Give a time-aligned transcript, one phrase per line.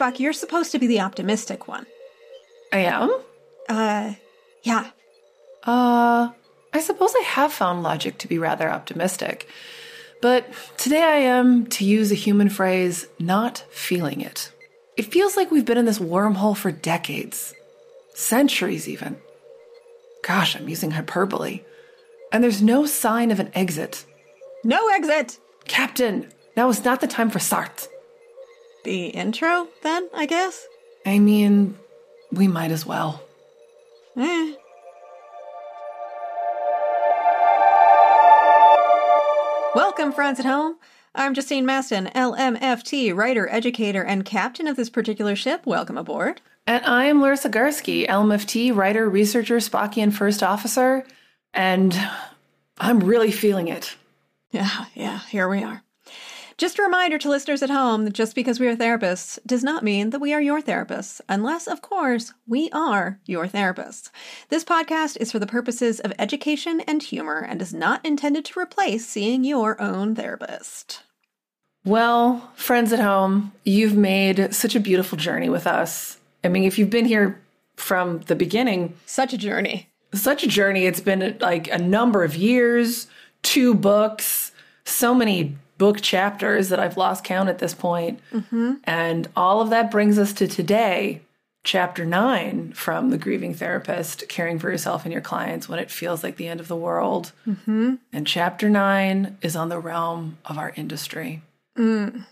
[0.00, 1.84] Spock, you're supposed to be the optimistic one.
[2.72, 3.14] I am?
[3.68, 4.14] Uh,
[4.62, 4.90] yeah.
[5.62, 6.30] Uh,
[6.72, 9.46] I suppose I have found logic to be rather optimistic.
[10.22, 10.46] But
[10.78, 14.50] today I am, to use a human phrase, not feeling it.
[14.96, 17.54] It feels like we've been in this wormhole for decades,
[18.14, 19.18] centuries even.
[20.26, 21.60] Gosh, I'm using hyperbole.
[22.32, 24.06] And there's no sign of an exit.
[24.64, 25.38] No exit!
[25.66, 27.89] Captain, now is not the time for Sartre.
[28.82, 30.66] The intro, then, I guess?
[31.04, 31.76] I mean,
[32.32, 33.22] we might as well.
[34.16, 34.54] Eh.
[39.74, 40.76] Welcome, friends at home.
[41.14, 45.66] I'm Justine Mastin, LMFT, writer, educator, and captain of this particular ship.
[45.66, 46.40] Welcome aboard.
[46.66, 51.04] And I am Larisa Garski, LMFT, writer, researcher, Spockian first officer,
[51.52, 51.98] and
[52.78, 53.96] I'm really feeling it.
[54.52, 55.82] Yeah, yeah, here we are.
[56.60, 59.82] Just a reminder to listeners at home that just because we are therapists does not
[59.82, 64.10] mean that we are your therapists, unless, of course, we are your therapists.
[64.50, 68.60] This podcast is for the purposes of education and humor and is not intended to
[68.60, 71.02] replace seeing your own therapist.
[71.86, 76.18] Well, friends at home, you've made such a beautiful journey with us.
[76.44, 77.40] I mean, if you've been here
[77.76, 79.88] from the beginning, Such a journey.
[80.12, 80.84] such a journey.
[80.84, 83.06] It's been like a number of years,
[83.42, 84.52] two books,
[84.84, 88.20] so many book chapters that I've lost count at this point.
[88.32, 88.74] Mm-hmm.
[88.84, 91.22] And all of that brings us to today,
[91.64, 96.22] chapter nine from The Grieving Therapist Caring for Yourself and Your Clients When It Feels
[96.22, 97.32] Like the End of the World.
[97.48, 97.94] Mm-hmm.
[98.12, 101.40] And chapter nine is on the realm of our industry.
[101.78, 102.26] Mm.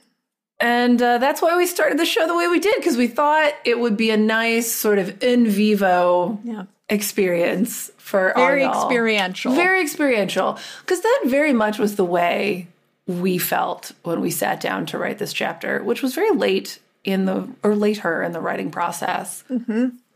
[0.61, 3.55] And uh, that's why we started the show the way we did, because we thought
[3.65, 6.65] it would be a nice sort of in vivo Yeah.
[6.91, 9.55] experience for Very experiential.
[9.55, 10.59] Very experiential.
[10.81, 12.67] Because that very much was the way
[13.09, 17.25] we felt when we sat down to write this chapter, which was very late in
[17.25, 19.43] the, or later in the writing process.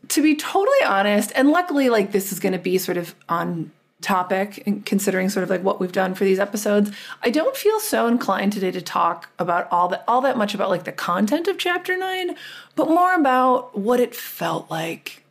[0.09, 3.71] To be totally honest, and luckily, like this is going to be sort of on
[4.01, 7.79] topic and considering sort of like what we've done for these episodes i don't feel
[7.79, 11.47] so inclined today to talk about all that all that much about like the content
[11.47, 12.35] of chapter 9
[12.75, 15.23] but more about what it felt like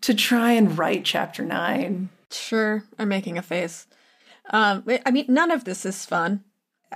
[0.00, 3.86] to try and write chapter 9 Sure, I'm making a face.
[4.50, 6.42] Um, I mean, none of this is fun.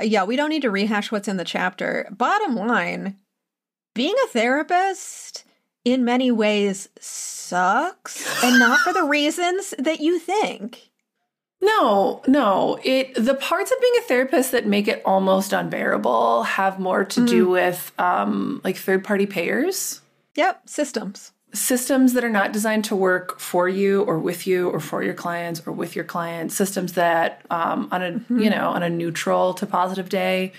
[0.00, 2.08] Yeah, we don't need to rehash what's in the chapter.
[2.10, 3.16] Bottom line,
[3.94, 5.44] being a therapist
[5.84, 10.90] in many ways sucks, and not for the reasons that you think.
[11.62, 12.78] No, no.
[12.84, 17.26] It the parts of being a therapist that make it almost unbearable have more to
[17.26, 20.00] do with um like third party payers,
[20.36, 21.32] Yep, systems.
[21.52, 25.14] Systems that are not designed to work for you or with you or for your
[25.14, 29.54] clients or with your clients, systems that um on a you know, on a neutral
[29.54, 30.52] to positive day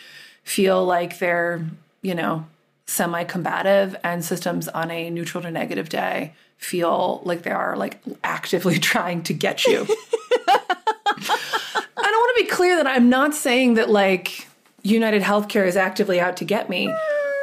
[0.43, 1.65] feel like they're,
[2.01, 2.45] you know,
[2.85, 7.99] semi combative and systems on a neutral to negative day feel like they are like
[8.23, 9.81] actively trying to get you.
[10.47, 14.47] I don't want to be clear that I'm not saying that like
[14.83, 16.93] United Healthcare is actively out to get me.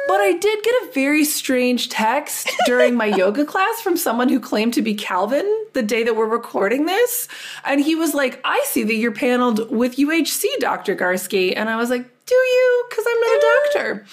[0.09, 4.39] But I did get a very strange text during my yoga class from someone who
[4.39, 7.27] claimed to be Calvin the day that we're recording this.
[7.63, 10.95] And he was like, I see that you're paneled with UHC, Dr.
[10.95, 11.53] Garski.
[11.55, 12.85] And I was like, Do you?
[12.89, 14.05] Because I'm not a doctor.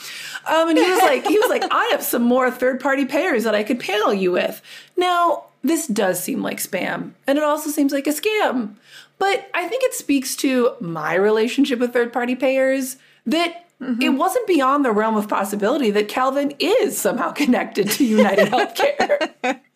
[0.46, 3.44] Um, and he was like, he was like, I have some more third party payers
[3.44, 4.60] that I could panel you with.
[4.98, 8.74] Now, this does seem like spam, and it also seems like a scam.
[9.18, 14.46] But I think it speaks to my relationship with third party payers that it wasn't
[14.46, 19.60] beyond the realm of possibility that Calvin is somehow connected to United Healthcare.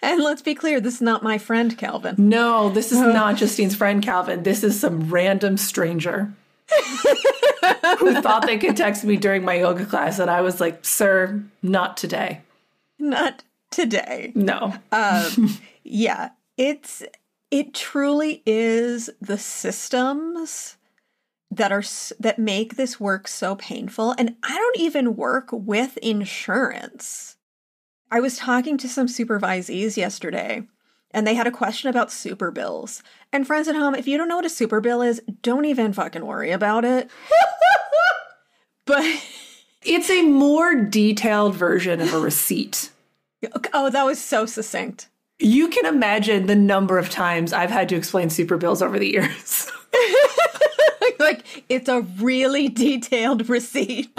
[0.00, 2.14] And let's be clear, this is not my friend Calvin.
[2.16, 4.42] No, this is not Justine's friend Calvin.
[4.42, 6.32] This is some random stranger
[7.98, 10.18] who thought they could text me during my yoga class.
[10.18, 12.40] And I was like, sir, not today.
[12.98, 14.32] Not today.
[14.34, 14.74] No.
[14.92, 17.02] um, yeah, it's
[17.50, 20.75] it truly is the systems
[21.50, 21.84] that are
[22.18, 27.36] that make this work so painful and I don't even work with insurance.
[28.10, 30.66] I was talking to some supervisees yesterday
[31.12, 33.02] and they had a question about super bills.
[33.32, 35.92] And friends at home, if you don't know what a super bill is, don't even
[35.92, 37.10] fucking worry about it.
[38.84, 39.04] but
[39.86, 42.90] It's a more detailed version of a receipt.
[43.72, 45.08] oh, that was so succinct.
[45.38, 49.08] You can imagine the number of times I've had to explain super bills over the
[49.08, 49.70] years.
[51.68, 54.18] it's a really detailed receipt.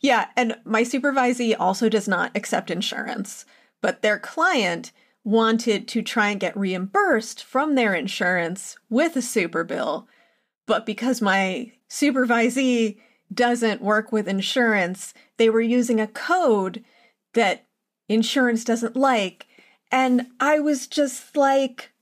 [0.00, 3.44] yeah, and my supervisee also does not accept insurance,
[3.80, 4.92] but their client
[5.24, 10.06] wanted to try and get reimbursed from their insurance with a super bill.
[10.66, 12.98] But because my supervisee
[13.32, 16.84] doesn't work with insurance, they were using a code
[17.34, 17.66] that
[18.08, 19.46] insurance doesn't like.
[19.90, 21.92] And I was just like,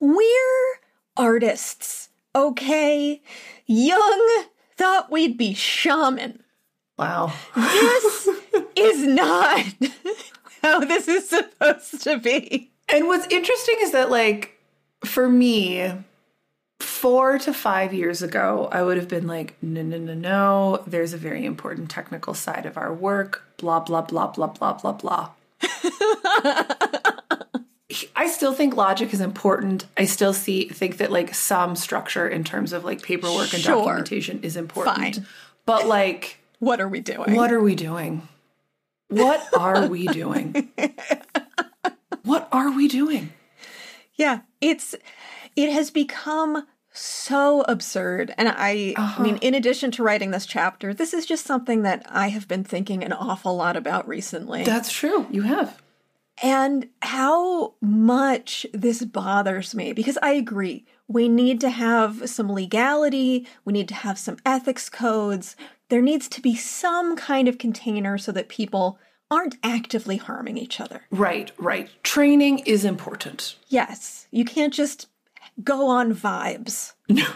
[0.00, 0.80] we're
[1.16, 3.22] artists, okay?
[3.66, 4.44] Jung
[4.76, 6.42] thought we'd be shaman.
[6.98, 7.32] Wow.
[7.54, 8.28] This
[8.76, 9.64] is not
[10.62, 12.70] how this is supposed to be.
[12.88, 14.58] And what's interesting is that, like,
[15.04, 15.92] for me,
[16.80, 20.82] four to five years ago, I would have been like, no, no, no, no.
[20.86, 23.44] There's a very important technical side of our work.
[23.56, 25.30] Blah, blah, blah, blah, blah, blah, blah.
[28.16, 29.86] I still think logic is important.
[29.96, 33.76] I still see think that like some structure in terms of like paperwork and Sure.
[33.76, 35.16] documentation is important.
[35.16, 35.26] Fine.
[35.66, 37.34] But like, What are we doing?
[37.34, 38.28] what are we doing?
[39.08, 40.70] What are we doing?
[42.22, 43.32] what are we doing?
[44.14, 44.94] Yeah, it's
[45.56, 48.34] it has become so absurd.
[48.36, 49.38] And I I mean, uh-huh.
[49.42, 53.02] in addition to writing this chapter, this is just something that I have been thinking
[53.02, 54.64] an awful lot about recently.
[54.64, 55.26] That's true.
[55.30, 55.80] You have.
[56.42, 60.86] And how much this bothers me because I agree.
[61.08, 65.56] We need to have some legality, we need to have some ethics codes.
[65.88, 68.98] There needs to be some kind of container so that people
[69.30, 71.02] aren't actively harming each other.
[71.10, 71.90] Right, right.
[72.02, 73.56] Training is important.
[73.68, 75.08] Yes, you can't just
[75.62, 76.92] go on vibes.
[77.08, 77.26] No,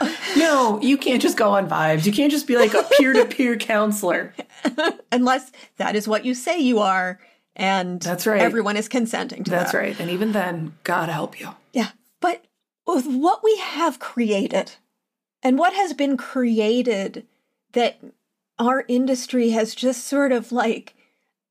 [0.36, 2.06] no, you can't just go on vibes.
[2.06, 4.34] You can't just be like a peer to peer counselor.
[5.12, 7.18] unless that is what you say you are
[7.54, 8.40] and That's right.
[8.40, 9.58] everyone is consenting to that.
[9.58, 9.78] That's that.
[9.78, 10.00] right.
[10.00, 11.50] And even then, God help you.
[11.72, 11.90] Yeah.
[12.20, 12.44] But
[12.86, 14.72] with what we have created
[15.42, 17.26] and what has been created
[17.72, 17.98] that
[18.58, 20.94] our industry has just sort of like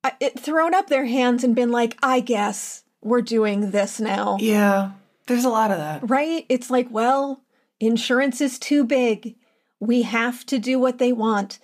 [0.04, 4.38] uh, it, thrown up their hands and been like, I guess we're doing this now.
[4.40, 4.92] Yeah,
[5.28, 6.10] there's a lot of that.
[6.10, 6.46] Right?
[6.50, 7.44] It's like, well,
[7.80, 9.36] insurance is too big.
[9.80, 11.60] We have to do what they want.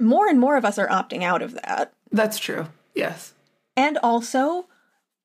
[0.00, 1.92] More and more of us are opting out of that.
[2.10, 2.66] That's true.
[2.94, 3.34] Yes.
[3.76, 4.66] And also,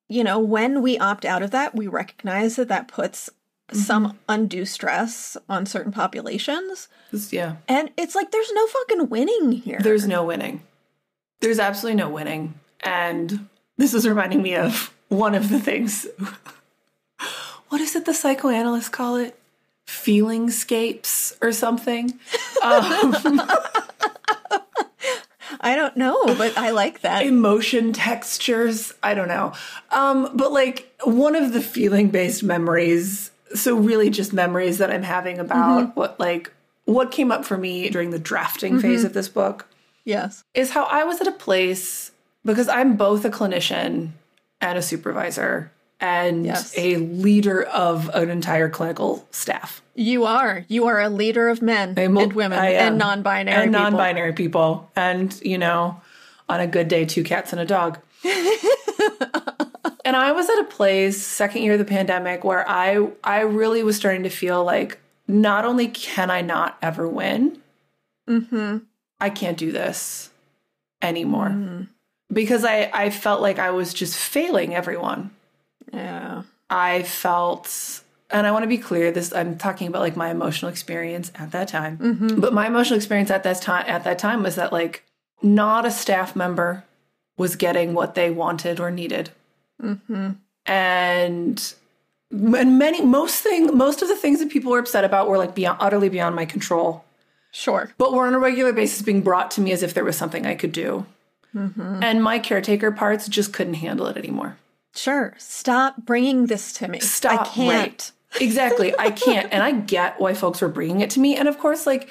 [0.07, 3.29] you know, when we opt out of that, we recognize that that puts
[3.69, 3.77] mm-hmm.
[3.77, 6.87] some undue stress on certain populations.
[7.29, 7.57] Yeah.
[7.67, 9.79] And it's like there's no fucking winning here.
[9.81, 10.63] There's no winning.
[11.41, 12.55] There's absolutely no winning.
[12.81, 13.47] And
[13.77, 16.07] this is reminding me of one of the things.
[17.69, 19.37] what is it the psychoanalysts call it?
[19.85, 22.19] Feelingscapes or something?
[22.63, 23.13] Um,
[25.59, 27.25] I don't know, but I like that.
[27.25, 29.53] emotion textures i don't know
[29.91, 35.03] um but like one of the feeling based memories so really just memories that i'm
[35.03, 36.51] having about what like
[36.85, 39.67] what came up for me during the drafting phase of this book
[40.05, 40.43] yes.
[40.53, 42.11] is how i was at a place
[42.45, 44.11] because i'm both a clinician
[44.61, 46.73] and a supervisor and Yes.
[46.77, 50.63] a leader of an entire clinical staff You are.
[50.67, 53.81] You are a leader of men I'm and women and non-binary and people.
[53.81, 55.99] non-binary people and you know
[56.49, 57.97] on a good day two cats and a dog
[60.05, 63.83] and i was at a place second year of the pandemic where i i really
[63.83, 67.57] was starting to feel like not only can i not ever win
[68.29, 68.79] Mm-hmm.
[69.21, 70.29] i can't do this
[71.01, 71.85] anymore
[72.31, 75.31] because i i felt like i was just failing everyone
[75.93, 76.43] Yeah.
[76.69, 80.69] I felt, and I want to be clear, this I'm talking about like my emotional
[80.69, 81.97] experience at that time.
[81.97, 82.39] Mm-hmm.
[82.39, 85.03] But my emotional experience at that time at that time was that like
[85.41, 86.83] not a staff member
[87.37, 89.29] was getting what they wanted or needed,
[89.81, 90.31] mm-hmm.
[90.65, 91.73] and
[92.29, 95.55] and many most thing most of the things that people were upset about were like
[95.55, 97.05] beyond utterly beyond my control,
[97.51, 97.91] Sure.
[97.97, 100.45] but were on a regular basis being brought to me as if there was something
[100.45, 101.05] I could do.
[101.55, 102.03] Mm-hmm.
[102.03, 104.57] And my caretaker parts just couldn't handle it anymore.
[104.97, 105.33] Sure.
[105.37, 106.99] Stop bringing this to me.
[106.99, 107.41] Stop.
[107.41, 107.69] I can't.
[107.81, 108.11] right.
[108.41, 108.93] Exactly.
[108.99, 109.51] I can't.
[109.53, 111.35] And I get why folks were bringing it to me.
[111.37, 112.09] And of course, like,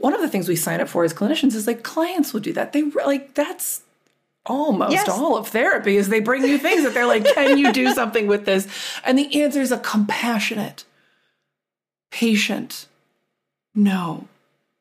[0.00, 2.52] one of the things we sign up for as clinicians is like clients will do
[2.54, 2.72] that.
[2.72, 3.82] They like, that's
[4.46, 5.08] almost Yes.
[5.08, 8.26] all of therapy is they bring you things that they're like, can you do something
[8.26, 8.66] with this?
[9.04, 10.84] And the answer is a compassionate,
[12.10, 12.86] patient,
[13.74, 14.26] no.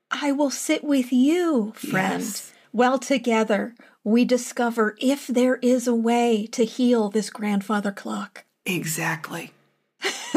[0.10, 2.22] I will sit with you, friend.
[2.24, 2.54] Yes.
[2.72, 8.46] Well, together we discover if there is a way to heal this grandfather clock.
[8.66, 9.52] Exactly.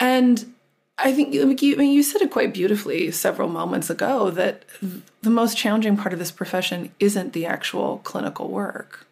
[0.00, 0.52] and
[0.98, 4.64] I think you, I mean, you said it quite beautifully several moments ago that
[5.22, 9.06] the most challenging part of this profession isn't the actual clinical work.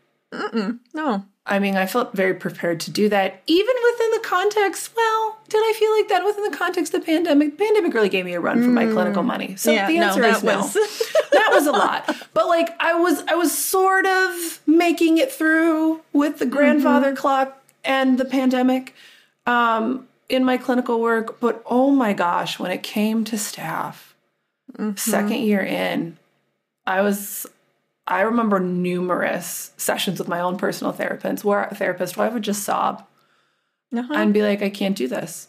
[0.92, 1.24] No.
[1.46, 4.92] I mean, I felt very prepared to do that, even within the context.
[4.94, 7.56] Well, did I feel like that within the context of the pandemic?
[7.56, 9.26] The pandemic really gave me a run for my clinical mm.
[9.26, 9.56] money.
[9.56, 10.58] So Yeah, the no, answer that is no.
[10.58, 10.74] was-
[11.32, 12.14] that was a lot.
[12.34, 17.16] But like, I was, I was sort of making it through with the grandfather mm-hmm.
[17.16, 18.94] clock and the pandemic
[19.46, 21.40] um, in my clinical work.
[21.40, 24.14] But oh my gosh, when it came to staff,
[24.76, 25.32] second mm-hmm.
[25.32, 26.18] year in,
[26.86, 27.46] I was
[28.10, 32.64] I remember numerous sessions with my own personal therapist where therapist where I would just
[32.64, 33.06] sob
[33.96, 34.12] Uh-huh.
[34.14, 35.48] and be like, I can't do this.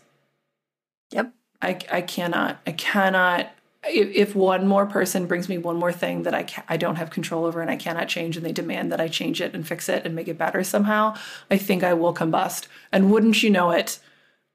[1.12, 1.34] Yep.
[1.62, 2.60] I, I cannot.
[2.65, 3.50] I cannot.
[3.84, 6.98] If, if one more person brings me one more thing that I ca- I don't
[6.98, 9.68] have control over and I cannot change, and they demand that I change it and
[9.68, 11.15] fix it and make it better somehow,
[11.50, 12.68] I think I will combust.
[12.91, 14.00] And wouldn't you know it,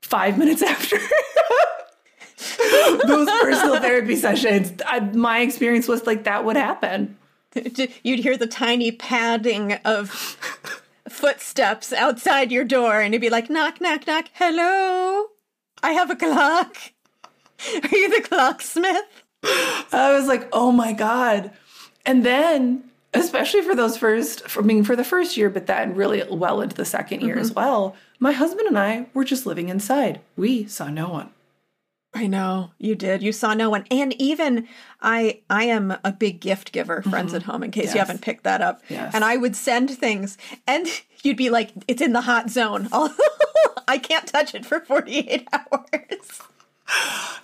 [0.03, 0.97] five minutes after
[3.07, 7.17] those personal therapy sessions, I, my experience was like that would happen.
[8.03, 10.11] You'd hear the tiny padding of
[11.09, 14.27] footsteps outside your door, and you'd be like, knock, knock, knock.
[14.35, 15.27] Hello?
[15.83, 16.77] I have a clock.
[17.83, 19.25] Are you the clocksmith?
[19.93, 21.51] I was like, oh my God.
[22.05, 22.85] And then,
[23.15, 26.61] especially for those first, for, I mean, for the first year, but then really well
[26.61, 27.61] into the 2nd year as mm-hmm.
[27.61, 30.21] well, my husband and I were just living inside.
[30.37, 31.31] We saw no one.
[32.17, 33.23] I know you did.
[33.23, 34.67] You saw no one, and even
[35.03, 35.43] I.
[35.51, 37.03] I am a big gift giver.
[37.03, 37.37] Friends mm-hmm.
[37.37, 38.81] at home, in case you haven't picked that up.
[38.89, 39.15] Yes.
[39.15, 40.87] And I would send things, and
[41.23, 42.89] you'd be like, "It's in the hot zone.
[43.89, 46.41] I can't touch it for forty eight hours."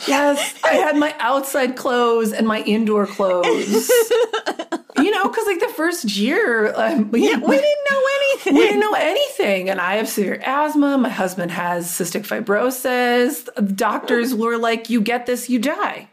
[0.08, 3.90] Yes, I had my outside clothes and my indoor clothes.
[4.96, 7.46] You know, because like the first year, um, we, We didn't
[7.90, 8.54] know anything.
[8.54, 9.70] we didn't know anything.
[9.70, 10.98] And I have severe asthma.
[10.98, 13.48] My husband has cystic fibrosis.
[13.76, 16.08] Doctors were like, you get this, you die.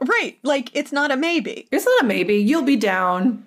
[0.00, 0.38] Right?
[0.42, 1.66] Like it's not a maybe.
[1.72, 2.36] It's not a maybe.
[2.36, 3.46] You'll be down.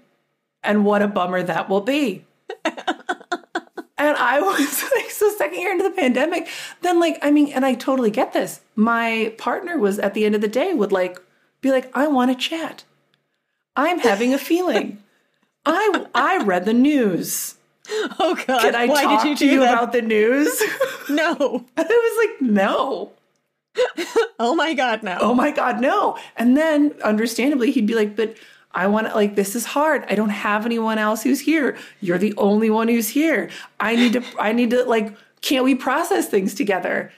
[0.64, 2.26] And what a bummer that will be.
[2.66, 2.76] and
[4.18, 6.48] I was like, so second year into the pandemic,
[6.82, 8.62] then like, I mean, and I totally get this.
[8.76, 11.20] My partner was at the end of the day would like
[11.62, 12.84] be like, I want to chat.
[13.76, 15.02] I'm having a feeling.
[15.66, 17.56] I I read the news.
[18.20, 18.62] Oh God!
[18.62, 19.74] Can I Why talk did you to you that?
[19.74, 20.48] about the news?
[21.10, 21.66] No.
[21.78, 23.12] I was like, no.
[24.40, 25.04] Oh my God!
[25.04, 25.18] No.
[25.20, 28.36] oh my god no and then understandably he'd be like but
[28.74, 32.18] i want to like this is hard i don't have anyone else who's here you're
[32.18, 33.50] the only one who's here
[33.80, 37.12] i need to i need to like can't we process things together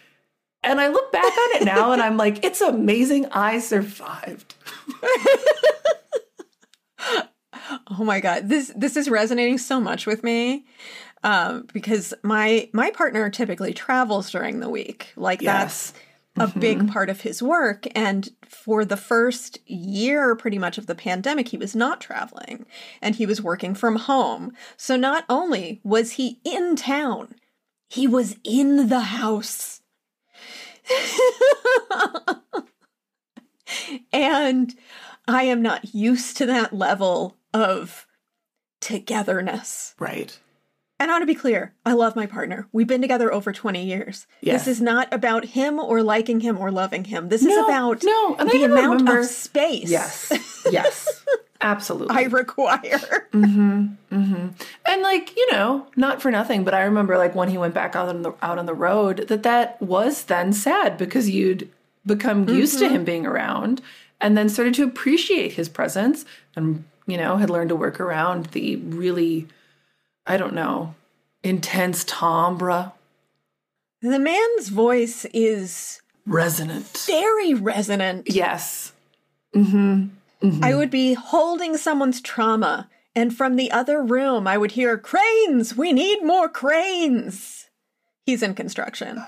[0.63, 4.53] and i look back on it now and i'm like it's amazing i survived
[7.87, 10.65] Oh my god, this this is resonating so much with me.
[11.23, 15.13] Um, because my my partner typically travels during the week.
[15.15, 15.93] Like Yes.
[16.35, 17.85] that's a big part of his work.
[17.95, 22.65] And for the first year pretty much of the pandemic, he was not traveling
[23.01, 24.51] and he was working from home.
[24.75, 27.35] So not only was he in town,
[27.87, 29.81] he was in the house.
[34.11, 34.75] and
[35.27, 38.05] I am not used to that level of
[38.81, 39.95] togetherness.
[39.99, 40.37] right
[40.99, 42.67] And I want to be clear, I love my partner.
[42.71, 44.27] We've been together over 20 years.
[44.41, 44.65] Yes.
[44.65, 47.29] This is not about him or liking him or loving him.
[47.29, 50.31] This is about no, and the amount remember- of space yes
[50.71, 51.23] yes
[51.61, 53.29] absolutely I require.
[53.31, 54.47] Mm-hmm, mm-hmm.
[54.85, 57.95] and like you know not for nothing but i remember like when he went back
[57.95, 61.69] out on the out on the road that that was then sad because you'd
[62.05, 62.95] become used to mm-hmm.
[62.95, 63.81] him being around
[64.19, 68.47] and then started to appreciate his presence and you know had learned to work around
[68.47, 69.47] the really
[70.25, 70.95] i don't know
[71.43, 72.91] intense timbre
[74.01, 78.29] The man's voice is resonant very resonant.
[78.29, 78.93] yes
[79.55, 80.07] mm-hmm.
[80.43, 80.63] Mm-hmm.
[80.63, 85.77] I would be holding someone's trauma, and from the other room, I would hear, Cranes!
[85.77, 87.69] We need more cranes!
[88.25, 89.25] He's in construction.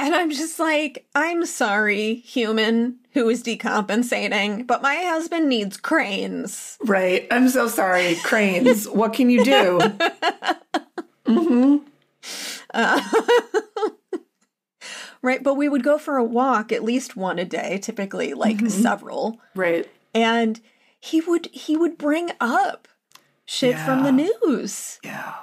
[0.00, 6.78] And I'm just like, I'm sorry, human who is decompensating, but my husband needs cranes.
[6.84, 9.78] right i'm so sorry cranes what can you do
[11.26, 11.76] mm-hmm.
[15.22, 15.42] Right?
[15.42, 18.68] But we would go for a walk at least one a day, typically like mm-hmm.
[18.68, 19.38] several.
[19.54, 20.60] right And
[20.98, 22.88] he would he would bring up
[23.44, 24.98] shit from the news.
[25.04, 25.34] yeah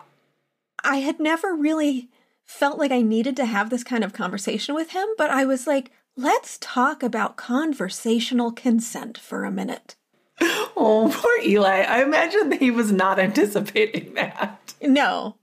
[0.84, 2.10] I had never really
[2.48, 5.68] felt like I needed to have this kind of conversation with him, but I was
[5.68, 9.96] like, let's talk about conversational consent for a minute.
[10.80, 11.82] Oh, poor Eli.
[11.82, 14.76] I imagine that he was not anticipating that.
[14.80, 15.38] No.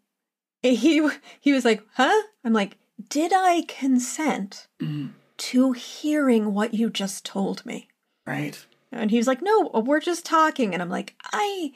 [0.63, 1.07] He
[1.41, 2.77] he was like, "Huh?" I'm like,
[3.09, 5.11] "Did I consent mm.
[5.37, 7.89] to hearing what you just told me.
[8.27, 8.65] Right.
[8.93, 10.73] And he's like, No, we're just talking.
[10.73, 11.73] And I'm like, I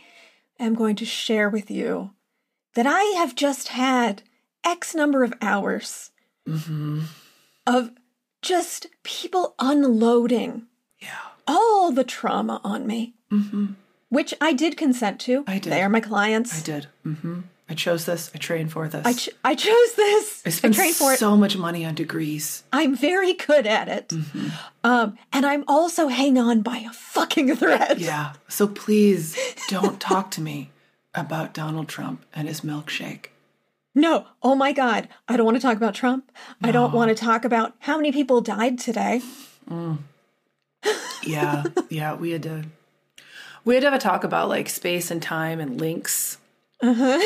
[0.58, 2.12] am going to share with you
[2.74, 4.22] that I have just had
[4.68, 6.10] X number of hours
[6.46, 7.02] Mm-hmm.
[7.66, 7.90] of
[8.42, 10.62] just people unloading
[11.00, 11.08] Yeah.
[11.46, 13.66] all the trauma on me, Mm-hmm.
[14.08, 15.44] which I did consent to.
[15.46, 15.72] I did.
[15.72, 16.58] They are my clients.
[16.58, 16.86] I did.
[17.04, 17.40] Mm-hmm.
[17.70, 18.30] I chose this.
[18.34, 19.04] I trained for this.
[19.04, 20.42] I, ch- I chose this.
[20.46, 21.18] I spent trained for it.
[21.18, 22.62] so much money on degrees.
[22.72, 24.08] I'm very good at it.
[24.08, 24.48] Mm-hmm.
[24.84, 28.00] Um, and I'm also hang on by a fucking thread.
[28.00, 28.32] Yeah.
[28.48, 29.36] So please
[29.68, 30.70] don't talk to me
[31.14, 33.26] about Donald Trump and his milkshake.
[33.98, 35.08] No, oh my God.
[35.26, 36.30] I don't want to talk about Trump.
[36.62, 39.22] I don't want to talk about how many people died today.
[39.68, 39.98] Mm.
[41.24, 41.64] Yeah.
[41.90, 42.14] yeah.
[42.14, 42.64] We had to.
[43.64, 46.38] We had to have a talk about like space and time and links.
[46.80, 47.18] Uh-huh.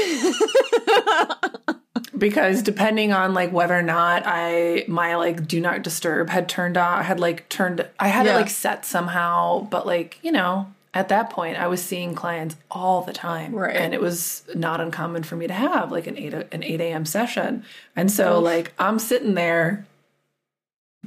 [2.18, 6.76] because depending on like whether or not I my like do not disturb had turned
[6.78, 8.32] on had like turned I had Yeah.
[8.32, 12.56] it like set somehow, but like, you know, at that point I was seeing clients
[12.70, 13.54] all the time.
[13.54, 13.75] Right.
[13.75, 17.04] And it was not uncommon for me to have like an eight an eight AM
[17.04, 17.64] session.
[17.96, 19.87] And so like I'm sitting there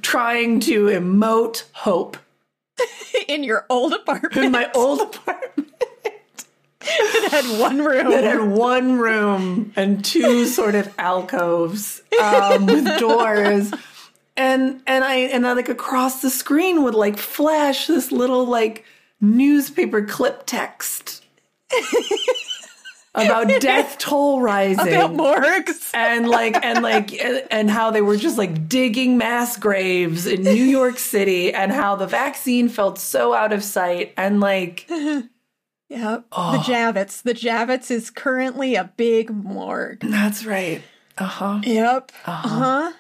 [0.02, 2.18] trying to emote hope
[3.28, 5.72] In your old apartment in my old apartment.
[6.80, 8.10] that had one room.
[8.12, 13.74] that had one room and two sort of alcoves um, with doors.
[14.38, 18.84] And and I and I like across the screen would like flash this little like
[19.22, 21.24] newspaper clip text
[23.14, 25.90] about death toll rising about morgues.
[25.94, 27.14] and like and like
[27.52, 31.96] and, how they were just like digging mass graves in New York City and how
[31.96, 34.88] the vaccine felt so out of sight and like
[35.88, 36.22] Yeah.
[36.32, 36.54] Oh.
[36.54, 37.22] The Javits.
[37.22, 40.00] The Javits is currently a big morgue.
[40.00, 40.82] that's right.
[41.16, 41.62] Uh-huh.
[41.64, 42.12] Yep.
[42.26, 42.50] Uh Uh-huh.
[42.60, 42.92] huh.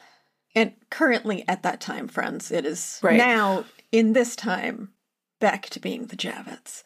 [0.53, 3.17] And currently, at that time, friends, it is Right.
[3.17, 4.89] now in this time
[5.45, 6.81] back to being the Javits.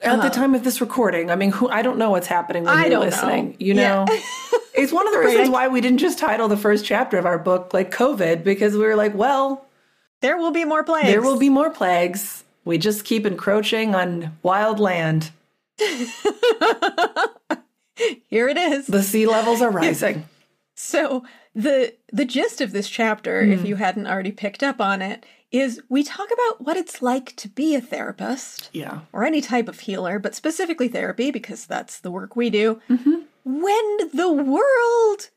[0.00, 2.62] At the um, time of this recording, I mean, who I don't know what's happening
[2.62, 2.72] when.
[2.72, 3.50] I you're listening.
[3.50, 3.56] know.
[3.58, 4.04] You Yeah.
[4.04, 4.06] know,
[4.74, 7.40] it's one of the reasons why we didn't just title the first chapter of our
[7.40, 9.66] book like COVID because we were like, well,
[10.20, 11.08] There will be more plagues.
[11.08, 12.44] there will be more plagues.
[12.64, 15.32] We just keep encroaching on wild land.
[18.28, 18.86] Here it is.
[18.86, 20.28] The sea levels are rising.
[20.76, 23.66] So the the gist of this chapter, if hmm.
[23.66, 27.48] you hadn't already picked up on it, is we talk about what it's like to
[27.48, 29.00] be a therapist yeah.
[29.12, 32.80] or any type of healer, but specifically therapy because that's the work we do.
[33.44, 35.30] When the world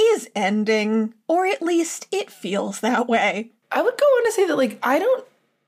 [0.00, 3.52] is ending, or at least it feels that way.
[3.70, 5.24] I would go on to say that, like, I don't,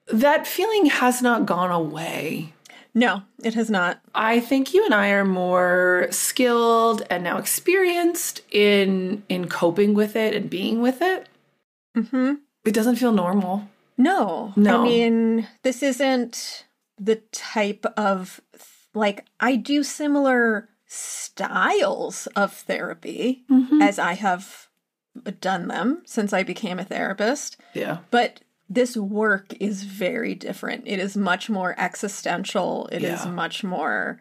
[0.09, 2.53] that feeling has not gone away.
[2.95, 4.01] No, it has not.
[4.15, 10.15] I think you and I are more skilled and now experienced in in coping with
[10.15, 11.29] it and being with it.
[11.95, 13.69] hmm It doesn't feel normal.
[13.97, 14.53] No.
[14.57, 14.81] No.
[14.81, 16.67] I mean, this isn't
[16.99, 18.41] the type of
[18.95, 23.45] like I do similar styles of therapy
[23.81, 24.69] as I have
[25.41, 27.99] done them since I became a therapist, Yeah.
[28.11, 30.85] but this work is very different.
[30.87, 32.89] It is much more existential.
[32.93, 33.31] It is Yeah.
[33.31, 34.21] much more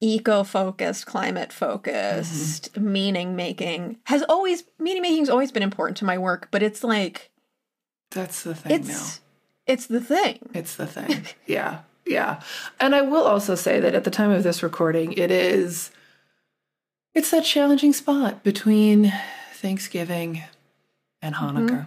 [0.00, 2.92] eco-focused, climate focused, Mm-hmm.
[2.92, 3.98] meaning making.
[4.04, 7.30] Has always meaning making has always been important to my work, but it's like
[8.10, 8.92] That's the thing now.
[8.92, 9.20] it's
[9.66, 10.38] it's the thing.
[10.52, 11.26] It's the thing.
[11.46, 11.80] yeah.
[12.06, 12.40] Yeah.
[12.78, 15.90] And I will also say that at the time of this recording, it is
[17.14, 19.12] it's that challenging spot between
[19.54, 20.42] Thanksgiving
[21.22, 21.56] and mm-hmm.
[21.56, 21.86] Hanukkah.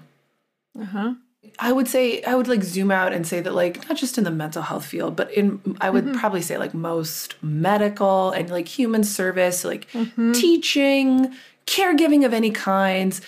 [0.79, 1.13] Uh-huh.
[1.59, 4.23] I would say I would like zoom out and say that like not just in
[4.23, 6.19] the mental health field, but in I would mm-hmm.
[6.19, 10.33] probably say like most medical and like human service, like mm-hmm.
[10.33, 11.33] teaching,
[11.65, 13.21] caregiving of any kinds.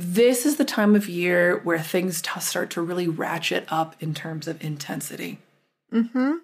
[0.00, 4.14] This is the time of year where things t- start to really ratchet up in
[4.14, 5.38] terms of intensity.
[5.92, 6.36] Mm-hmm.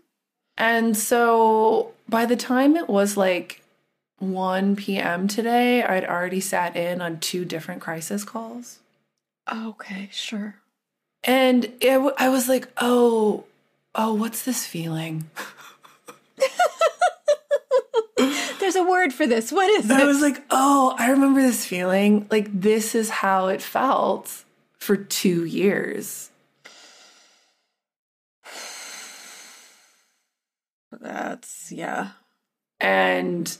[0.56, 3.62] And so by the time it was like
[4.18, 5.28] 1 p.m.
[5.28, 8.80] today, I'd already sat in on two different crisis calls.
[9.52, 10.56] Okay, sure.
[11.22, 13.44] And it, I was like, oh,
[13.94, 15.30] oh, what's this feeling?
[18.74, 19.52] There's a word for this.
[19.52, 19.96] What is it?
[19.96, 22.26] I was like, oh, I remember this feeling.
[22.30, 24.44] Like, this is how it felt
[24.78, 26.30] for two years.
[30.90, 32.10] That's yeah.
[32.80, 33.56] And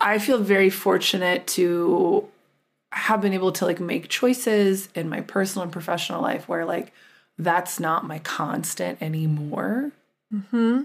[0.00, 2.28] I feel very fortunate to
[2.90, 6.92] have been able to like make choices in my personal and professional life where like
[7.38, 9.92] that's not my constant anymore.
[10.32, 10.82] Mm-hmm.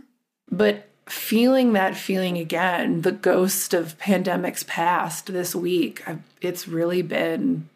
[0.52, 7.02] But feeling that feeling again, the ghost of pandemics past this week, I've, it's really
[7.02, 7.70] been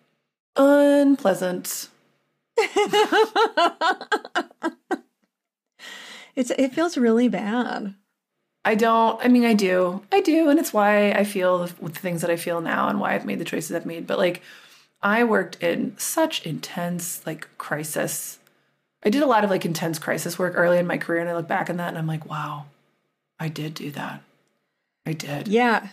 [0.55, 1.89] unpleasant.
[6.35, 7.95] It's it feels really bad.
[8.63, 9.23] I don't.
[9.23, 10.03] I mean, I do.
[10.11, 12.99] I do, and it's why I feel with the things that I feel now, and
[12.99, 14.07] why I've made the choices I've made.
[14.07, 14.41] But like,
[15.01, 18.39] I worked in such intense like crisis.
[19.03, 21.35] I did a lot of like intense crisis work early in my career, and I
[21.35, 22.65] look back on that, and I'm like, wow,
[23.41, 24.21] I did do that.
[25.03, 25.47] I did.
[25.47, 25.87] Yeah.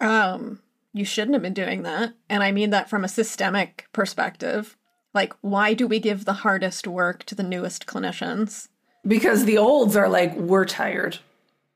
[0.00, 0.60] Um,
[0.92, 4.76] you shouldn't have been doing that, and I mean that from a systemic perspective.
[5.12, 8.68] Like, why do we give the hardest work to the newest clinicians?
[9.04, 11.18] Because the olds are like, we're tired.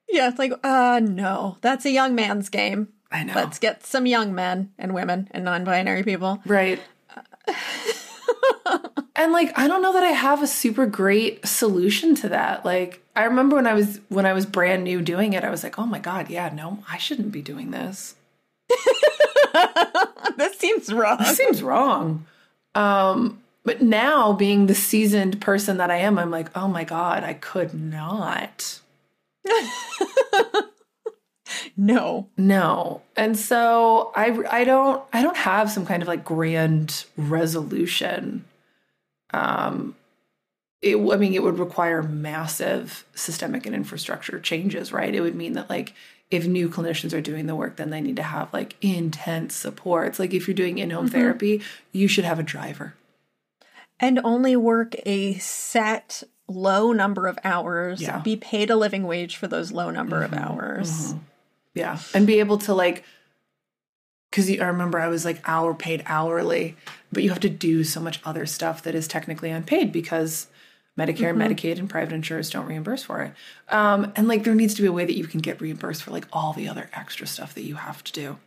[0.08, 2.86] Yeah, it's like, uh, no, that's a young man's game.
[3.10, 3.34] I know.
[3.34, 6.40] Let's get some young men and women and non binary people.
[6.46, 6.78] Right.
[9.16, 12.64] and like I don't know that I have a super great solution to that.
[12.64, 15.62] Like I remember when I was when I was brand new doing it, I was
[15.62, 18.14] like, "Oh my god, yeah, no, I shouldn't be doing this."
[20.36, 21.18] this seems wrong.
[21.18, 22.26] This seems wrong.
[22.74, 27.22] Um but now being the seasoned person that I am, I'm like, "Oh my god,
[27.24, 28.80] I could not."
[31.76, 32.28] no.
[32.36, 33.02] No.
[33.16, 38.44] And so I I don't I don't have some kind of like grand resolution.
[39.32, 39.96] Um
[40.80, 45.14] it I mean it would require massive systemic and infrastructure changes, right?
[45.14, 45.94] It would mean that like
[46.30, 50.18] if new clinicians are doing the work then they need to have like intense supports.
[50.18, 51.14] Like if you're doing in-home mm-hmm.
[51.14, 51.62] therapy,
[51.92, 52.94] you should have a driver.
[54.00, 58.18] And only work a set low number of hours, Yeah.
[58.18, 61.14] be paid a living wage for those low number of hours.
[61.74, 61.98] Yeah.
[62.14, 63.04] And be able to like
[64.30, 66.76] because I remember I was like hour paid hourly,
[67.12, 70.46] but you have to do so much other stuff that is technically unpaid because
[70.98, 73.34] Medicare, Medicaid, and private insurers don't reimburse for it.
[73.68, 76.10] Um, and like there needs to be a way that you can get reimbursed for
[76.10, 78.38] like all the other extra stuff that you have to do.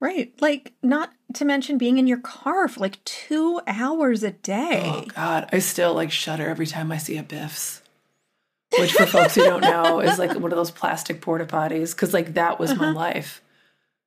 [0.00, 0.32] Right.
[0.40, 4.82] Like, not to mention being in your car for like two hours a day.
[4.84, 7.80] Oh God, I still like shudder every time I see a Biff's.
[8.78, 11.94] Which, for folks who don't know, is like one of those plastic porta potties.
[11.94, 13.42] Because like that was my life.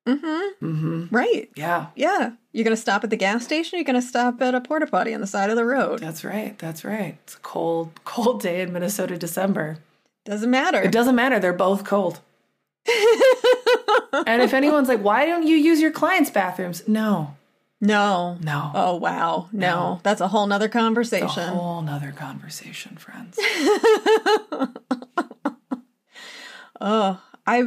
[0.07, 0.65] Mm-hmm.
[0.65, 1.15] Mm-hmm.
[1.15, 1.49] Right.
[1.55, 2.31] Yeah, Yeah.
[2.53, 3.77] You're going to stop at the gas station.
[3.77, 5.99] You're going to stop at a porta potty on the side of the road.
[5.99, 6.57] that's right.
[6.57, 7.17] That's right.
[7.23, 9.77] It's a cold, cold day in Minnesota, December.
[10.25, 10.81] Doesn't matter.
[10.81, 11.39] It doesn't matter.
[11.39, 12.19] They're both cold.
[12.87, 16.87] and if anyone's like, why don't you use your clients' bathrooms?
[16.87, 17.35] No,
[17.81, 18.37] no.
[18.41, 18.71] no.
[18.73, 19.49] Oh, wow.
[19.51, 19.59] No.
[19.93, 19.99] No.
[20.03, 21.47] That's a whole nother It's a conversation.
[21.49, 23.37] whole nother conversation, friends.
[26.79, 27.63] Oh, I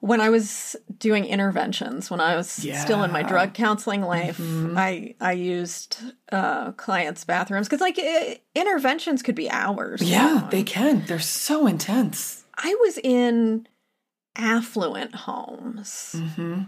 [0.00, 3.28] when I was doing interventions when I was still in my Mm-hmm.
[3.28, 5.98] drug counseling life, I I used
[6.32, 10.00] uh, clients' bathrooms because like eh, interventions could be hours.
[10.00, 10.50] yeah, long.
[10.50, 11.04] they can.
[11.06, 12.44] They're so intense.
[12.56, 13.66] I was in
[14.34, 16.62] affluent homes, Mm-hmm.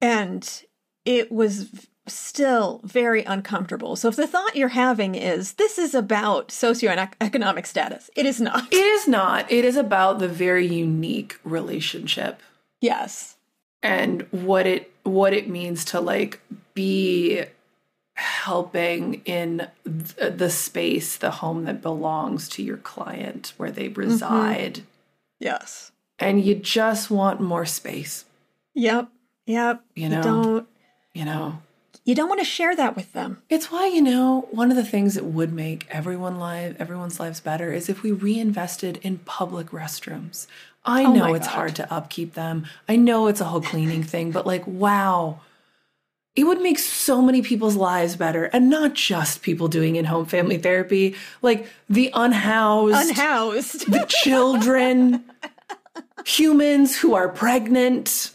[0.00, 0.62] and
[1.04, 3.96] it was still very uncomfortable.
[3.96, 8.72] So if the thought you're having is this is about socioeconomic status, it is not.
[8.72, 9.50] It is not.
[9.50, 12.42] It is about the very unique relationship
[12.80, 13.36] yes.
[13.82, 16.40] and what it what it means to like
[16.74, 17.44] be
[18.14, 24.00] helping in th- the space, the home that belongs to your client where they mm-hmm.
[24.00, 24.82] reside.
[25.38, 25.90] Yes.
[26.18, 28.26] And you just want more space,
[28.74, 29.08] Yep.
[29.46, 29.82] Yep.
[29.96, 30.22] You know?
[30.22, 30.68] don't
[31.14, 31.60] you know.
[32.04, 33.42] you don't want to share that with them.
[33.48, 37.40] It's why, you know, one of the things that would make everyone live everyone's lives
[37.40, 40.46] better is if we reinvested in public restrooms.
[40.84, 41.54] I Oh know it's God.
[41.54, 42.66] hard to upkeep them.
[42.88, 45.40] I know it's a whole cleaning thing, but like wow.
[46.36, 50.58] It would make so many people's lives better and not just people doing in-home family
[50.58, 53.90] therapy, like the unhoused, Unhoused.
[53.90, 55.24] the children,
[56.24, 58.30] humans who are pregnant.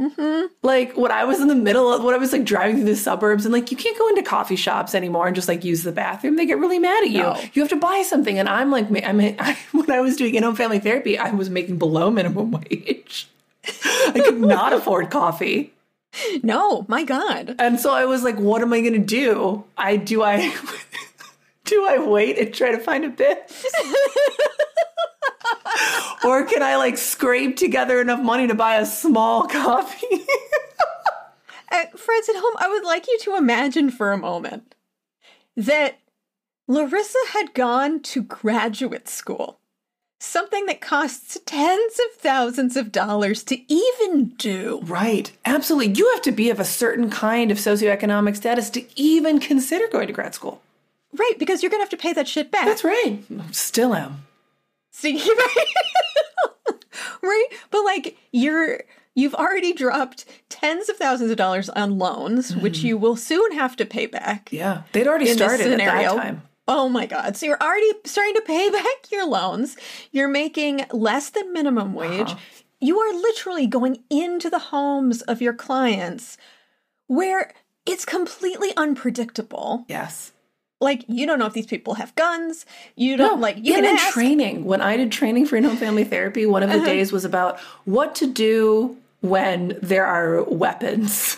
[0.00, 0.46] Mm-hmm.
[0.62, 2.96] Like when I was in the middle of when I was like driving through the
[2.96, 5.92] suburbs and like you can't go into coffee shops anymore and just like use the
[5.92, 6.36] bathroom.
[6.36, 7.22] They get really mad at you.
[7.22, 7.38] No.
[7.52, 8.38] You have to buy something.
[8.38, 11.30] And I'm like, I mean, I, when I was doing in home family therapy, I
[11.30, 13.28] was making below minimum wage.
[13.66, 15.74] I could not afford coffee.
[16.42, 17.56] no, my God.
[17.58, 19.64] And so I was like, what am I going to do?
[19.76, 20.38] I do I
[21.70, 23.50] do I wait and try to find a bit?
[26.24, 30.24] or can I like scrape together enough money to buy a small coffee?
[31.70, 34.74] Uh, friends at home, I would like you to imagine for a moment
[35.56, 36.00] that
[36.68, 39.60] Larisa had gone to graduate school.
[40.18, 44.80] Something that costs tens of thousands of dollars to even do.
[44.82, 45.32] right.
[45.44, 45.94] Absolutely.
[45.94, 50.08] You have to be of a certain kind of socioeconomic status to even consider going
[50.08, 50.60] to grad school.
[51.12, 52.66] Right, because you're going to have to pay that shit back.
[52.66, 53.22] That's right.
[53.50, 54.26] Still am.
[54.92, 55.66] See, right?
[57.22, 57.46] right?
[57.70, 58.80] But like you're
[59.14, 63.76] You've already dropped tens of thousands of dollars on loans, which you will soon have
[63.76, 64.48] to pay back.
[64.52, 64.82] Yeah.
[64.92, 66.42] They'd already started at that time.
[66.68, 67.36] Oh my God.
[67.36, 69.76] So you're already starting to pay back your loans.
[70.12, 72.28] You're making less than minimum wage.
[72.28, 72.38] Uh-huh.
[72.80, 76.38] You are literally going into the homes of your clients
[77.08, 77.52] where
[77.84, 79.84] it's completely unpredictable.
[79.88, 80.32] Yes.
[80.80, 82.64] Like, you don't know if these people have guns.
[82.96, 84.12] You don't, like, you can in ask.
[84.14, 86.86] training, when I did training for in-home family therapy, one of the Uh-huh.
[86.86, 91.36] days was about what to do when there are weapons.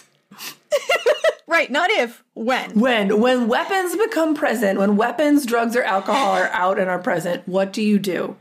[1.48, 1.70] right.
[1.70, 2.78] Not if, when.
[2.78, 7.46] When when weapons become present, when weapons, drugs, or alcohol are out and are present,
[7.48, 8.37] what do you do?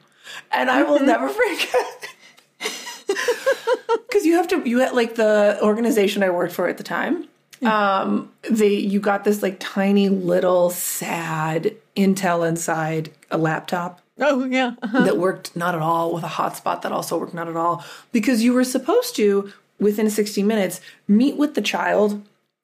[0.51, 0.91] And I Mm-hmm.
[0.91, 2.07] will never forget.
[4.07, 7.27] Because you have to, you had like the organization I worked for at the time.
[7.67, 14.73] Um, they you got this like tiny little sad Intel inside a laptop Oh, yeah.
[14.83, 15.01] Uh-huh.
[15.03, 18.43] that worked not at all with a hotspot that also worked not at all because
[18.43, 22.21] you were supposed to within 60 minutes meet with the child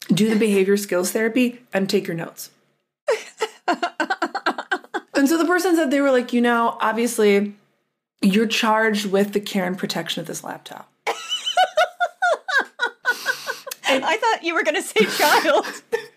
[0.10, 2.52] do the behavior skills therapy and take your notes
[3.68, 7.54] and so the person said they were like you know obviously
[8.22, 10.92] you're charged with the care and protection of this laptop
[13.90, 15.66] I thought you were going to say child.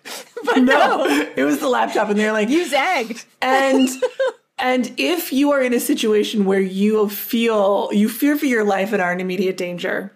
[0.44, 1.04] but no.
[1.36, 3.26] it was the laptop and they're like You zagged.
[3.42, 3.88] and
[4.58, 8.92] and if you are in a situation where you feel you fear for your life
[8.92, 10.12] and are in immediate danger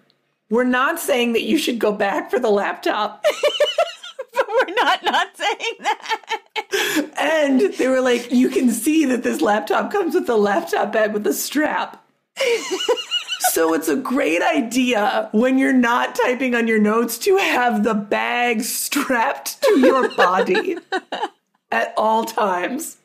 [0.49, 3.23] we're not saying that you should go back for the laptop
[4.33, 7.11] But we're not not saying that.
[7.17, 11.13] and they were like you can see that this laptop comes with a laptop bag
[11.13, 12.05] with a strap
[13.39, 17.93] so it's a great idea when you're not typing on your notes to have the
[17.93, 20.77] bag strapped to your body
[21.71, 22.97] at all times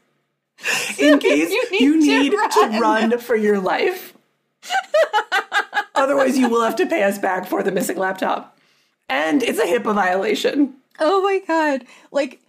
[0.99, 3.11] in case You you need need, to to, run.
[3.11, 3.19] run.
[3.19, 4.15] for your life.
[5.95, 8.57] Otherwise, you will have to pay us back for the missing laptop.
[9.09, 10.75] And it's a HIPAA violation.
[10.99, 11.85] Oh my god.
[12.13, 12.41] Like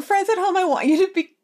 [0.00, 1.34] friends at home, I want you to be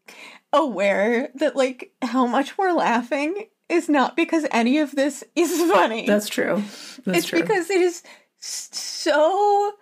[0.52, 6.06] aware that like how much we're laughing is not because any of this is funny.
[6.06, 6.62] That's true.
[7.04, 7.40] That's it's true.
[7.42, 8.02] because it is
[8.38, 9.72] so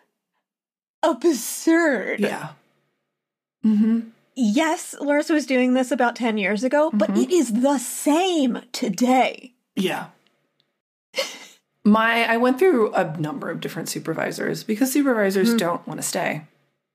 [1.02, 2.20] absurd.
[2.20, 2.50] yeah.
[3.64, 4.00] Mm-hmm.
[4.36, 7.20] Yes, Larisa was doing this about 10 years ago, but Mm-hmm.
[7.22, 9.54] it is the same today.
[9.76, 10.06] Yeah.
[11.84, 16.42] My I went through a number of different supervisors because supervisors don't want to stay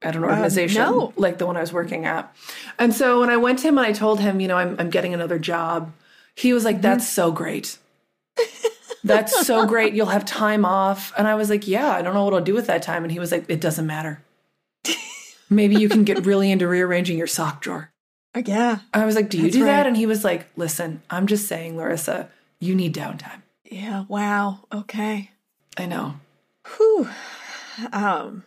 [0.01, 1.13] at an organization no.
[1.15, 2.35] like the one I was working at.
[2.79, 4.89] And so when I went to him and I told him, you know, I'm I'm
[4.89, 5.91] getting another job,
[6.39, 7.77] he was like, That's so great.
[9.03, 9.93] That's so great.
[9.93, 11.13] You'll have time off.
[11.17, 13.03] And I was like, Yeah, I don't know what I'll do with that time.
[13.03, 14.21] And he was like, It doesn't matter.
[15.49, 17.91] Maybe you can get really into rearranging your sock drawer.
[18.35, 18.79] Uh, Yeah.
[18.93, 19.67] I was like, Do you do right.
[19.67, 19.87] that?
[19.87, 22.27] And he was like, Listen, I'm just saying, Larisa,
[22.59, 23.41] you need downtime.
[23.65, 24.05] Yeah.
[24.07, 24.59] Wow.
[24.73, 25.31] Okay.
[25.77, 26.15] I know.
[26.77, 27.09] Whew.
[27.93, 28.43] Um,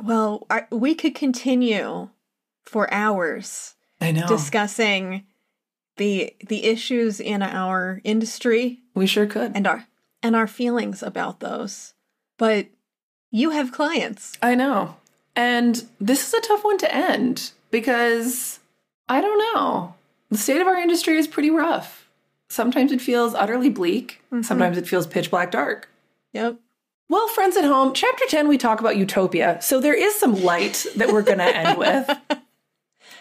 [0.00, 2.10] well, I, we could continue
[2.64, 4.26] for hours I know.
[4.26, 5.24] discussing
[5.96, 9.52] the the issues in our industry we sure could.
[9.54, 9.86] and our
[10.22, 11.94] and our feelings about those.
[12.38, 12.66] But
[13.30, 14.36] you have clients.
[14.42, 14.96] I know.
[15.34, 18.60] And this is a tough one to end because
[19.08, 19.94] I don't know.
[20.30, 22.08] The state of our industry is pretty rough.
[22.48, 24.42] Sometimes it feels utterly bleak, mm-hmm.
[24.42, 25.88] sometimes it feels pitch black dark.
[26.32, 26.58] Yep.
[27.08, 29.58] Well, friends at home, chapter 10, we talk about utopia.
[29.60, 32.10] So there is some light that we're going to end with.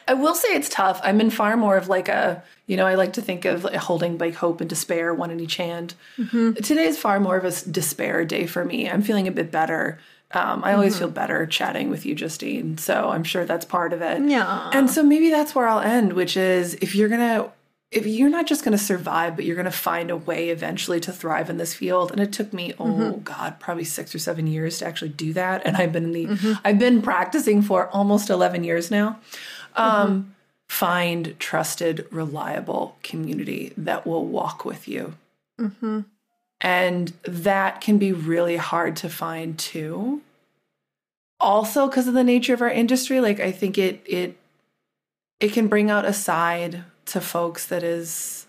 [0.08, 1.00] I will say it's tough.
[1.04, 3.76] I'm in far more of like a, you know, I like to think of like
[3.76, 5.96] holding like hope and despair, one in each hand.
[6.18, 6.54] Mm-hmm.
[6.54, 8.90] Today is far more of a despair day for me.
[8.90, 10.00] I'm feeling a bit better.
[10.32, 11.06] Um, I always mm-hmm.
[11.06, 12.78] feel better chatting with you, Justine.
[12.78, 14.22] So I'm sure that's part of it.
[14.24, 14.70] Yeah.
[14.74, 17.52] And so maybe that's where I'll end, which is if you're going to,
[17.92, 21.00] if you're not just going to survive, but you're going to find a way eventually
[21.02, 22.12] to thrive in this field.
[22.12, 23.20] And it took me, oh mm-hmm.
[23.22, 25.66] God, probably six or seven years to actually do that.
[25.66, 29.20] And I've been in the, I've been practicing for almost 11 years now.
[29.76, 30.30] Um, mm-hmm.
[30.68, 35.14] Find trusted, reliable community that will walk with you.
[35.60, 36.02] Mm-hmm.
[36.62, 40.22] And that can be really hard to find too.
[41.40, 44.38] Also, because of the nature of our industry, like I think it it
[45.40, 48.48] it can bring out a side to folks that is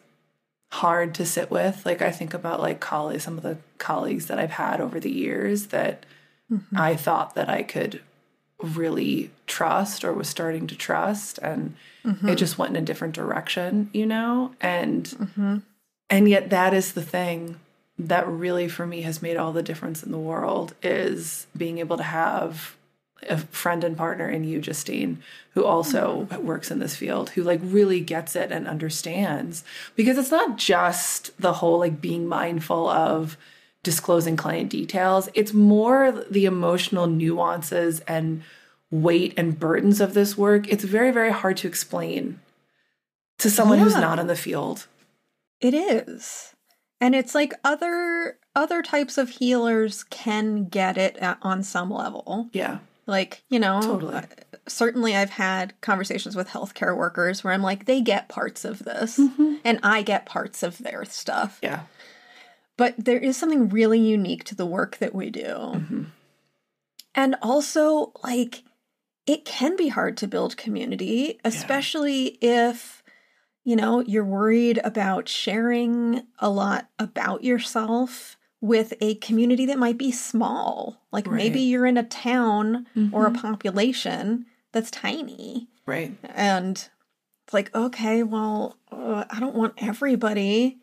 [0.72, 1.84] hard to sit with.
[1.84, 5.10] Like I think about like colleagues, some of the colleagues that I've had over the
[5.10, 6.06] years that
[6.50, 6.78] mm-hmm.
[6.78, 8.00] I thought that I could
[8.62, 12.28] really trust or was starting to trust and mm-hmm.
[12.28, 14.54] it just went in a different direction, you know?
[14.60, 15.58] And mm-hmm.
[16.08, 17.60] and yet that is the thing
[17.98, 21.96] that really for me has made all the difference in the world is being able
[21.96, 22.76] to have
[23.28, 25.22] a friend and partner in you, Justine,
[25.54, 26.46] who also mm-hmm.
[26.46, 29.64] works in this field, who like really gets it and understands.
[29.94, 33.36] Because it's not just the whole like being mindful of
[33.86, 35.28] disclosing client details.
[35.32, 38.42] It's more the emotional nuances and
[38.90, 40.66] weight and burdens of this work.
[40.68, 42.40] It's very, very hard to explain
[43.38, 44.88] to someone who's not in the field.
[45.60, 46.52] It is.
[47.00, 52.48] And it's like other other types of healers can get it at, on some level.
[52.52, 52.78] Yeah.
[53.06, 54.20] Like, you know, Totally.
[54.66, 59.16] certainly I've had conversations with healthcare workers where I'm like, they get parts of this
[59.16, 59.56] mm-hmm.
[59.64, 61.60] and I get parts of their stuff.
[61.62, 61.82] Yeah.
[62.76, 65.46] But there is something really unique to the work that we do.
[65.46, 66.04] Mm-hmm.
[67.14, 68.64] And also, like,
[69.26, 73.02] it can be hard to build community, especially if,
[73.64, 79.96] you know, you're worried about sharing a lot about yourself with a community that might
[79.96, 81.02] be small.
[81.12, 81.52] Like, maybe Right.
[81.52, 81.70] Mm-hmm.
[81.70, 85.68] you're in a town or a population that's tiny.
[85.86, 86.14] Right.
[86.34, 90.78] And it's like, okay, well, uh, I don't want everybody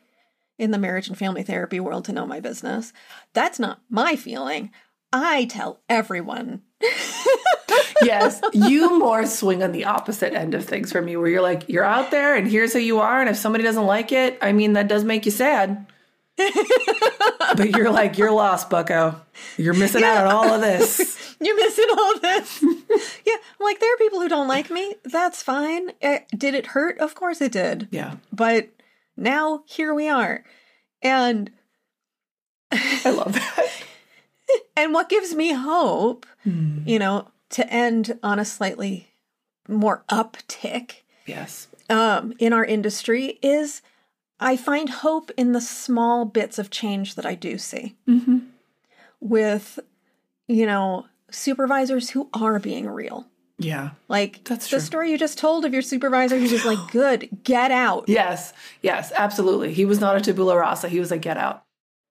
[0.58, 2.94] in the marriage and family therapy world to know my business.
[3.34, 4.72] That's not my feeling.
[5.12, 6.64] I tell everyone.
[8.02, 11.70] yes, you more swing on the opposite end of things for me, where you're like,
[11.70, 13.22] you're out there and here's who you are.
[13.22, 15.86] And if somebody doesn't like it, I mean, that does make you sad.
[16.38, 19.22] but you're like, you're lost, bucko.
[19.58, 21.20] You're missing out on all of this.
[21.40, 22.64] You're missing all this.
[22.64, 24.96] yeah, I'm like, there are people who don't like me.
[25.04, 25.92] That's fine.
[26.02, 26.98] Uh, did it hurt?
[27.00, 27.90] Of course it did.
[27.92, 28.70] Yeah, But
[29.18, 30.44] now here we are.
[31.02, 31.52] And
[32.72, 33.70] I love that.
[34.78, 36.80] and what gives me hope, Hmm.
[36.86, 39.10] you know, to end on a slightly
[39.68, 41.68] more uptick Yes.
[41.90, 43.82] um, in our industry is
[44.40, 48.40] I find hope in the small bits of change that I do see Mm-hmm.
[49.22, 49.80] with,
[50.48, 53.28] you know, supervisors who are being real.
[53.64, 53.92] Yeah.
[54.08, 54.80] Like That's the true.
[54.80, 58.06] story you just told of your supervisor who's just like, good, get out.
[58.08, 58.54] Yes.
[58.82, 59.12] Yes.
[59.16, 59.74] Absolutely.
[59.74, 60.90] He was not a tabula rasa.
[60.90, 61.64] He was like, get out.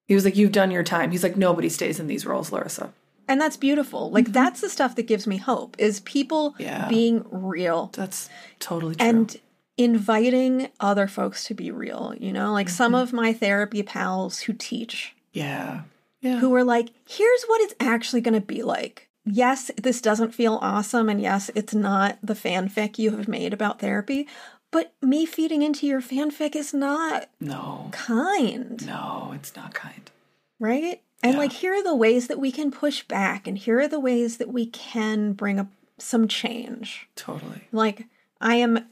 [0.07, 1.11] He was like, you've done your time.
[1.11, 2.91] He's like, nobody stays in these roles, Larisa.
[3.27, 4.11] And that's beautiful.
[4.11, 6.61] Like that's the stuff that gives me hope is people Mm-hmm.
[6.63, 6.87] Yeah.
[6.89, 9.07] being real That's totally true.
[9.07, 9.37] and
[9.77, 12.51] inviting other folks to be real, you know?
[12.51, 12.75] Like Mm-hmm.
[12.75, 15.81] some of my therapy pals who teach yeah.
[16.21, 16.37] Yeah.
[16.39, 19.09] who were like, here's what it's actually going to be like.
[19.25, 21.07] Yes, this doesn't feel awesome.
[21.09, 24.27] And yes, it's not the fanfic you have made about therapy,
[24.71, 27.89] but me feeding into your fanfic is not no.
[27.91, 30.11] kind, No, it's not kind.
[30.59, 31.01] right?
[31.21, 31.39] And Yeah.
[31.39, 34.37] like, here are the ways that we can push back, and here are the ways
[34.37, 37.07] that we can bring up some change.
[37.15, 37.61] Totally.
[37.71, 38.07] Like,
[38.41, 38.87] I am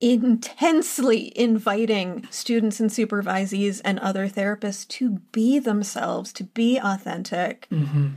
[0.00, 7.66] intensely inviting students and supervisees and other therapists to be themselves, to be authentic.
[7.72, 8.08] Mm-hmm.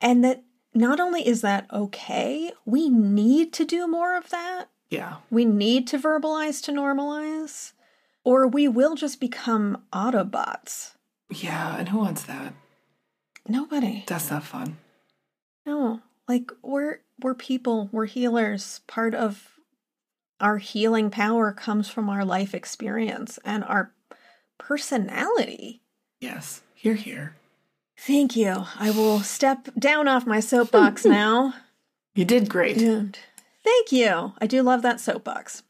[0.00, 0.42] And that
[0.74, 4.66] not only is that okay, we need to do more of that.
[4.88, 5.16] Yeah.
[5.30, 7.72] We need to verbalize to normalize,
[8.24, 10.92] or we will just become Autobots.
[11.30, 11.76] Yeah.
[11.76, 12.54] And who wants that?
[13.46, 14.04] Nobody.
[14.06, 14.78] That's not fun.
[15.64, 16.00] No.
[16.28, 18.80] Like we're we're people, we're healers.
[18.86, 19.58] Part of
[20.40, 23.92] our healing power comes from our life experience and our
[24.58, 25.82] personality.
[26.20, 26.62] Yes.
[26.74, 27.36] Here, here.
[28.06, 28.64] Thank you.
[28.78, 31.54] I will step down off my soapbox now.
[32.14, 32.78] You did great.
[32.78, 33.18] And
[33.62, 34.32] thank you.
[34.40, 35.62] I do love that soapbox.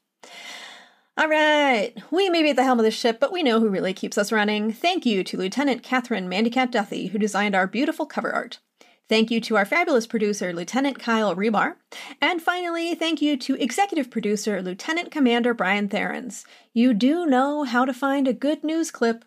[1.18, 1.92] All right.
[2.12, 4.16] We may be at the helm of the ship, but we know who really keeps
[4.16, 4.72] us running.
[4.72, 8.60] Thank you to Lieutenant Catherine Mandycat Duthie, who designed our beautiful cover art.
[9.08, 11.74] Thank you to our fabulous producer, Lieutenant Kyle Rebar.
[12.22, 16.44] And finally, thank you to executive producer, Lieutenant Commander Brian Therens.
[16.72, 19.24] You do know how to find a good news clip.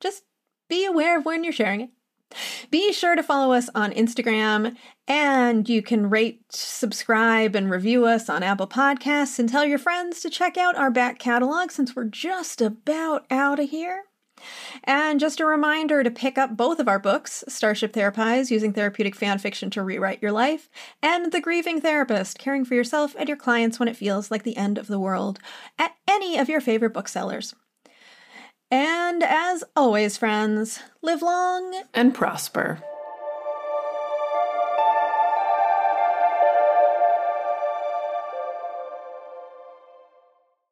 [0.00, 0.24] Just
[0.70, 1.90] be aware of when you're sharing it.
[2.70, 8.28] Be sure to follow us on Instagram, and you can rate, subscribe, and review us
[8.28, 12.04] on Apple Podcasts, and tell your friends to check out our back catalog since we're
[12.04, 14.04] just about out of here.
[14.84, 19.14] And just a reminder to pick up both of our books Starship Therapise, Using Therapeutic
[19.14, 20.68] Fan Fiction to Rewrite Your Life,
[21.02, 24.56] and The Grieving Therapist, Caring for Yourself and Your Clients When It Feels Like the
[24.56, 25.38] End of the World,
[25.78, 27.54] at any of your favorite booksellers.
[28.72, 32.82] And as always, friends, live long And prosper.